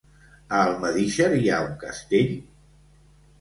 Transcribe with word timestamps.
A 0.59 0.61
Almedíxer 0.69 1.27
hi 1.41 1.51
ha 1.51 1.59
un 1.67 1.77
castell? 1.85 2.33